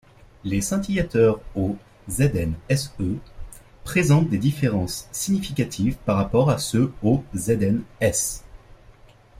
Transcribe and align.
Les 0.43 0.61
scintillateurs 0.61 1.39
aux 1.53 1.77
ZnSe 2.09 2.91
présentent 3.83 4.31
des 4.31 4.39
différences 4.39 5.07
significatives 5.11 5.95
par 6.05 6.17
rapport 6.17 6.49
à 6.49 6.57
ceux 6.57 6.91
au 7.03 7.23
ZnS. 7.35 8.41